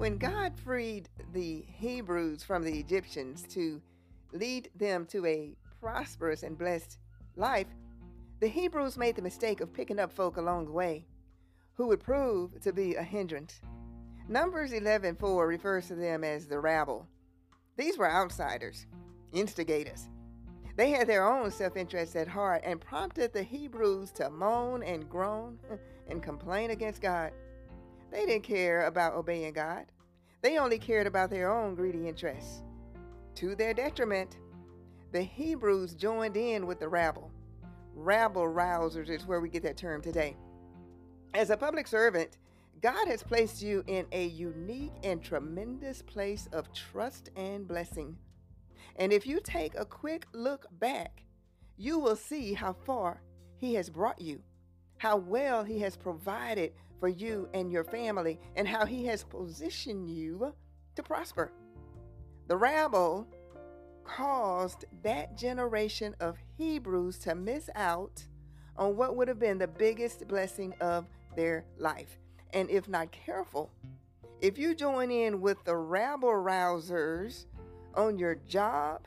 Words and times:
When 0.00 0.16
God 0.16 0.58
freed 0.58 1.10
the 1.34 1.62
Hebrews 1.68 2.42
from 2.42 2.64
the 2.64 2.72
Egyptians 2.72 3.42
to 3.50 3.82
lead 4.32 4.70
them 4.74 5.04
to 5.08 5.26
a 5.26 5.54
prosperous 5.78 6.42
and 6.42 6.56
blessed 6.56 6.98
life, 7.36 7.66
the 8.40 8.48
Hebrews 8.48 8.96
made 8.96 9.14
the 9.14 9.20
mistake 9.20 9.60
of 9.60 9.74
picking 9.74 9.98
up 9.98 10.10
folk 10.10 10.38
along 10.38 10.64
the 10.64 10.72
way 10.72 11.04
who 11.74 11.86
would 11.88 12.00
prove 12.00 12.58
to 12.62 12.72
be 12.72 12.94
a 12.94 13.02
hindrance. 13.02 13.60
Numbers 14.26 14.72
11:4 14.72 15.46
refers 15.46 15.88
to 15.88 15.96
them 15.96 16.24
as 16.24 16.46
the 16.46 16.60
rabble. 16.60 17.06
These 17.76 17.98
were 17.98 18.10
outsiders, 18.10 18.86
instigators. 19.32 20.08
They 20.76 20.92
had 20.92 21.08
their 21.08 21.28
own 21.28 21.50
self-interest 21.50 22.16
at 22.16 22.26
heart 22.26 22.62
and 22.64 22.80
prompted 22.80 23.34
the 23.34 23.42
Hebrews 23.42 24.12
to 24.12 24.30
moan 24.30 24.82
and 24.82 25.10
groan 25.10 25.58
and 26.08 26.22
complain 26.22 26.70
against 26.70 27.02
God. 27.02 27.34
They 28.10 28.26
didn't 28.26 28.44
care 28.44 28.86
about 28.86 29.14
obeying 29.14 29.52
God. 29.52 29.86
They 30.42 30.58
only 30.58 30.78
cared 30.78 31.06
about 31.06 31.30
their 31.30 31.52
own 31.52 31.74
greedy 31.74 32.08
interests. 32.08 32.62
To 33.36 33.54
their 33.54 33.74
detriment, 33.74 34.38
the 35.12 35.22
Hebrews 35.22 35.94
joined 35.94 36.36
in 36.36 36.66
with 36.66 36.80
the 36.80 36.88
rabble. 36.88 37.30
Rabble 37.94 38.46
rousers 38.46 39.10
is 39.10 39.26
where 39.26 39.40
we 39.40 39.48
get 39.48 39.62
that 39.62 39.76
term 39.76 40.02
today. 40.02 40.36
As 41.34 41.50
a 41.50 41.56
public 41.56 41.86
servant, 41.86 42.38
God 42.80 43.08
has 43.08 43.22
placed 43.22 43.62
you 43.62 43.84
in 43.86 44.06
a 44.12 44.26
unique 44.26 44.94
and 45.04 45.22
tremendous 45.22 46.00
place 46.00 46.48
of 46.52 46.72
trust 46.72 47.30
and 47.36 47.68
blessing. 47.68 48.16
And 48.96 49.12
if 49.12 49.26
you 49.26 49.40
take 49.42 49.74
a 49.76 49.84
quick 49.84 50.26
look 50.32 50.66
back, 50.78 51.22
you 51.76 51.98
will 51.98 52.16
see 52.16 52.54
how 52.54 52.72
far 52.72 53.22
He 53.58 53.74
has 53.74 53.90
brought 53.90 54.20
you, 54.20 54.40
how 55.00 55.16
well 55.16 55.64
He 55.64 55.78
has 55.78 55.96
provided 55.96 56.74
for 56.98 57.08
you 57.08 57.48
and 57.54 57.72
your 57.72 57.84
family, 57.84 58.38
and 58.54 58.68
how 58.68 58.84
He 58.84 59.06
has 59.06 59.24
positioned 59.24 60.10
you 60.10 60.54
to 60.94 61.02
prosper. 61.02 61.50
The 62.48 62.56
rabble 62.58 63.26
caused 64.04 64.84
that 65.02 65.38
generation 65.38 66.14
of 66.20 66.36
Hebrews 66.58 67.18
to 67.20 67.34
miss 67.34 67.70
out 67.74 68.22
on 68.76 68.94
what 68.94 69.16
would 69.16 69.28
have 69.28 69.38
been 69.38 69.56
the 69.56 69.66
biggest 69.66 70.28
blessing 70.28 70.74
of 70.82 71.06
their 71.34 71.64
life. 71.78 72.18
And 72.52 72.68
if 72.68 72.86
not 72.86 73.10
careful, 73.10 73.70
if 74.42 74.58
you 74.58 74.74
join 74.74 75.10
in 75.10 75.40
with 75.40 75.64
the 75.64 75.76
rabble 75.76 76.28
rousers 76.28 77.46
on 77.94 78.18
your 78.18 78.34
job, 78.34 79.06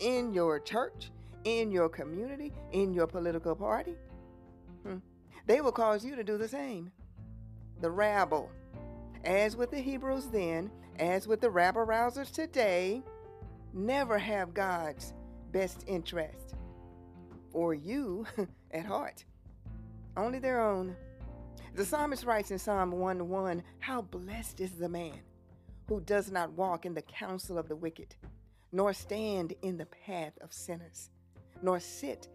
in 0.00 0.34
your 0.34 0.58
church, 0.58 1.12
in 1.44 1.70
your 1.70 1.88
community, 1.88 2.52
in 2.72 2.92
your 2.92 3.06
political 3.06 3.54
party, 3.54 3.94
they 5.46 5.60
will 5.60 5.72
cause 5.72 6.04
you 6.04 6.16
to 6.16 6.24
do 6.24 6.38
the 6.38 6.48
same. 6.48 6.92
The 7.80 7.90
rabble, 7.90 8.50
as 9.24 9.56
with 9.56 9.70
the 9.70 9.80
Hebrews 9.80 10.26
then, 10.26 10.70
as 10.98 11.26
with 11.26 11.40
the 11.40 11.50
rabble 11.50 11.86
rousers 11.86 12.30
today, 12.30 13.02
never 13.72 14.18
have 14.18 14.54
God's 14.54 15.14
best 15.52 15.84
interest 15.86 16.54
or 17.52 17.74
you 17.74 18.26
at 18.70 18.84
heart, 18.84 19.24
only 20.16 20.38
their 20.38 20.60
own. 20.60 20.96
The 21.74 21.84
psalmist 21.84 22.24
writes 22.24 22.50
in 22.50 22.58
Psalm 22.58 22.92
1 22.92 23.28
1 23.28 23.62
How 23.78 24.02
blessed 24.02 24.60
is 24.60 24.72
the 24.72 24.88
man 24.88 25.20
who 25.88 26.00
does 26.00 26.30
not 26.30 26.52
walk 26.52 26.84
in 26.84 26.94
the 26.94 27.02
counsel 27.02 27.58
of 27.58 27.68
the 27.68 27.76
wicked, 27.76 28.14
nor 28.72 28.92
stand 28.92 29.54
in 29.62 29.76
the 29.76 29.86
path 29.86 30.32
of 30.40 30.52
sinners, 30.52 31.10
nor 31.62 31.80
sit 31.80 32.28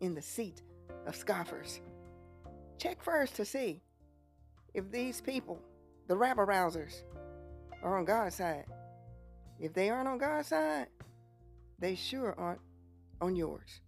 in 0.00 0.14
the 0.14 0.22
seat 0.22 0.62
of 1.06 1.16
scoffers. 1.16 1.80
Check 2.80 3.02
first 3.02 3.36
to 3.36 3.44
see 3.44 3.82
if 4.72 4.90
these 4.90 5.20
people, 5.20 5.60
the 6.08 6.16
rabble 6.16 6.46
rousers, 6.46 7.02
are 7.82 7.98
on 7.98 8.06
God's 8.06 8.36
side. 8.36 8.64
If 9.58 9.74
they 9.74 9.90
aren't 9.90 10.08
on 10.08 10.16
God's 10.16 10.48
side, 10.48 10.86
they 11.78 11.94
sure 11.94 12.34
aren't 12.38 12.62
on 13.20 13.36
yours. 13.36 13.82